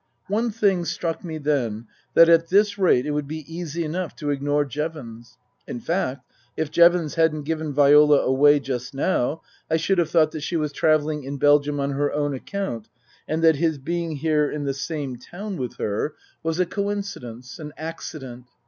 [0.29, 4.31] One thing struck me then, that at this rate it would be easy enough to
[4.31, 5.37] ignore Jevons.
[5.67, 6.25] In fact,
[6.57, 10.71] if Jevons hadn't given Viola away just now I should have thought that she was
[10.71, 12.89] travelling in Belgium on her own account
[13.27, 16.57] and that his being here in the same town with her was 70 Tasker Jevons
[17.05, 18.45] a coincidence, an accident.